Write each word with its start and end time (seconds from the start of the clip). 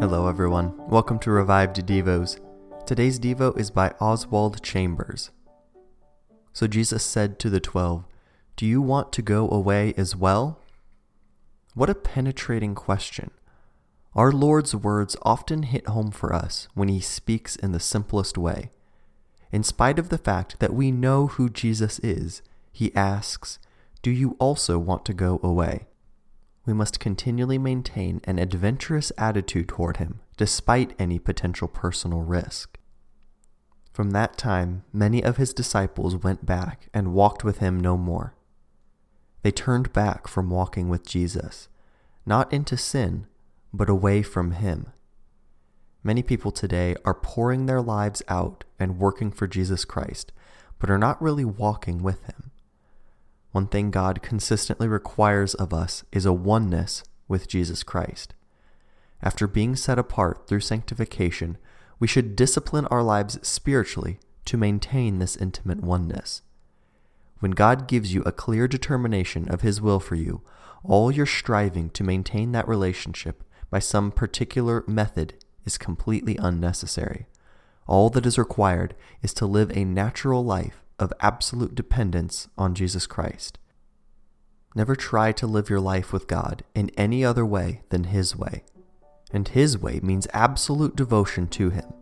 Hello, 0.00 0.28
everyone. 0.28 0.72
Welcome 0.88 1.18
to 1.18 1.30
Revived 1.30 1.76
Devos. 1.86 2.40
Today's 2.86 3.20
Devo 3.20 3.54
is 3.58 3.70
by 3.70 3.92
Oswald 4.00 4.62
Chambers. 4.62 5.30
So 6.54 6.66
Jesus 6.66 7.04
said 7.04 7.38
to 7.38 7.50
the 7.50 7.60
twelve, 7.60 8.06
Do 8.56 8.64
you 8.64 8.80
want 8.80 9.12
to 9.12 9.20
go 9.20 9.46
away 9.50 9.92
as 9.98 10.16
well? 10.16 10.58
What 11.74 11.90
a 11.90 11.94
penetrating 11.94 12.74
question. 12.74 13.30
Our 14.14 14.32
Lord's 14.32 14.74
words 14.74 15.18
often 15.20 15.64
hit 15.64 15.86
home 15.86 16.12
for 16.12 16.34
us 16.34 16.66
when 16.72 16.88
he 16.88 17.00
speaks 17.00 17.54
in 17.54 17.72
the 17.72 17.78
simplest 17.78 18.38
way. 18.38 18.70
In 19.52 19.62
spite 19.62 19.98
of 19.98 20.08
the 20.08 20.16
fact 20.16 20.60
that 20.60 20.72
we 20.72 20.90
know 20.90 21.26
who 21.26 21.50
Jesus 21.50 21.98
is, 21.98 22.40
he 22.72 22.90
asks, 22.96 23.58
Do 24.00 24.10
you 24.10 24.34
also 24.38 24.78
want 24.78 25.04
to 25.04 25.12
go 25.12 25.40
away? 25.42 25.88
We 26.66 26.72
must 26.72 27.00
continually 27.00 27.58
maintain 27.58 28.20
an 28.24 28.38
adventurous 28.38 29.12
attitude 29.16 29.68
toward 29.68 29.96
him, 29.96 30.20
despite 30.36 30.94
any 30.98 31.18
potential 31.18 31.68
personal 31.68 32.20
risk. 32.20 32.78
From 33.92 34.10
that 34.10 34.36
time, 34.36 34.84
many 34.92 35.22
of 35.22 35.36
his 35.36 35.52
disciples 35.52 36.16
went 36.16 36.46
back 36.46 36.88
and 36.94 37.14
walked 37.14 37.44
with 37.44 37.58
him 37.58 37.80
no 37.80 37.96
more. 37.96 38.34
They 39.42 39.50
turned 39.50 39.92
back 39.92 40.28
from 40.28 40.50
walking 40.50 40.88
with 40.88 41.06
Jesus, 41.06 41.68
not 42.26 42.52
into 42.52 42.76
sin, 42.76 43.26
but 43.72 43.88
away 43.88 44.22
from 44.22 44.52
him. 44.52 44.92
Many 46.02 46.22
people 46.22 46.50
today 46.50 46.94
are 47.04 47.14
pouring 47.14 47.66
their 47.66 47.82
lives 47.82 48.22
out 48.28 48.64
and 48.78 48.98
working 48.98 49.30
for 49.30 49.46
Jesus 49.46 49.84
Christ, 49.84 50.32
but 50.78 50.90
are 50.90 50.98
not 50.98 51.20
really 51.20 51.44
walking 51.44 52.02
with 52.02 52.24
him. 52.24 52.49
One 53.52 53.66
thing 53.66 53.90
God 53.90 54.22
consistently 54.22 54.86
requires 54.86 55.54
of 55.54 55.74
us 55.74 56.04
is 56.12 56.24
a 56.24 56.32
oneness 56.32 57.02
with 57.26 57.48
Jesus 57.48 57.82
Christ. 57.82 58.34
After 59.22 59.46
being 59.46 59.76
set 59.76 59.98
apart 59.98 60.46
through 60.46 60.60
sanctification, 60.60 61.58
we 61.98 62.06
should 62.06 62.36
discipline 62.36 62.86
our 62.86 63.02
lives 63.02 63.38
spiritually 63.46 64.18
to 64.46 64.56
maintain 64.56 65.18
this 65.18 65.36
intimate 65.36 65.82
oneness. 65.82 66.42
When 67.40 67.50
God 67.52 67.88
gives 67.88 68.14
you 68.14 68.22
a 68.22 68.32
clear 68.32 68.68
determination 68.68 69.48
of 69.48 69.62
His 69.62 69.80
will 69.80 70.00
for 70.00 70.14
you, 70.14 70.42
all 70.82 71.10
your 71.10 71.26
striving 71.26 71.90
to 71.90 72.04
maintain 72.04 72.52
that 72.52 72.68
relationship 72.68 73.44
by 73.68 73.78
some 73.78 74.10
particular 74.10 74.84
method 74.86 75.34
is 75.64 75.76
completely 75.76 76.36
unnecessary. 76.38 77.26
All 77.86 78.10
that 78.10 78.26
is 78.26 78.38
required 78.38 78.94
is 79.22 79.34
to 79.34 79.46
live 79.46 79.70
a 79.76 79.84
natural 79.84 80.44
life 80.44 80.82
of 81.00 81.12
absolute 81.20 81.74
dependence 81.74 82.48
on 82.56 82.74
Jesus 82.74 83.06
Christ. 83.06 83.58
Never 84.76 84.94
try 84.94 85.32
to 85.32 85.46
live 85.48 85.68
your 85.68 85.80
life 85.80 86.12
with 86.12 86.28
God 86.28 86.62
in 86.74 86.90
any 86.90 87.24
other 87.24 87.44
way 87.44 87.82
than 87.88 88.04
His 88.04 88.36
way. 88.36 88.62
And 89.32 89.48
His 89.48 89.76
way 89.76 89.98
means 90.00 90.28
absolute 90.32 90.94
devotion 90.94 91.48
to 91.48 91.70
Him. 91.70 91.92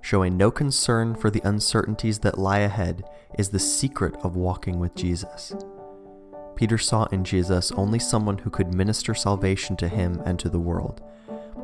Showing 0.00 0.36
no 0.36 0.50
concern 0.50 1.14
for 1.14 1.30
the 1.30 1.42
uncertainties 1.44 2.20
that 2.20 2.38
lie 2.38 2.60
ahead 2.60 3.04
is 3.38 3.50
the 3.50 3.58
secret 3.58 4.16
of 4.24 4.34
walking 4.34 4.80
with 4.80 4.94
Jesus. 4.94 5.54
Peter 6.56 6.78
saw 6.78 7.04
in 7.06 7.22
Jesus 7.24 7.70
only 7.72 7.98
someone 7.98 8.38
who 8.38 8.50
could 8.50 8.74
minister 8.74 9.14
salvation 9.14 9.76
to 9.76 9.88
him 9.88 10.20
and 10.26 10.38
to 10.38 10.48
the 10.48 10.58
world, 10.58 11.00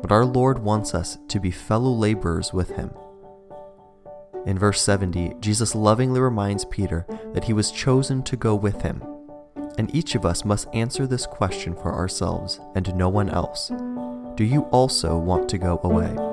but 0.01 0.11
our 0.11 0.25
Lord 0.25 0.59
wants 0.59 0.95
us 0.95 1.17
to 1.27 1.39
be 1.39 1.51
fellow 1.51 1.91
laborers 1.91 2.53
with 2.53 2.75
him. 2.75 2.91
In 4.47 4.57
verse 4.57 4.81
70, 4.81 5.33
Jesus 5.41 5.75
lovingly 5.75 6.21
reminds 6.21 6.63
Peter 6.63 7.05
that 7.33 7.43
he 7.43 7.51
was 7.51 7.69
chosen 7.69 8.23
to 8.23 8.37
go 8.37 8.55
with 8.55 8.81
him. 8.81 9.03
And 9.77 9.93
each 9.93 10.15
of 10.15 10.25
us 10.25 10.45
must 10.45 10.69
answer 10.73 11.05
this 11.05 11.25
question 11.25 11.75
for 11.75 11.93
ourselves 11.93 12.61
and 12.73 12.95
no 12.95 13.09
one 13.09 13.29
else 13.29 13.67
Do 14.35 14.45
you 14.45 14.61
also 14.71 15.17
want 15.17 15.49
to 15.49 15.57
go 15.57 15.81
away? 15.83 16.26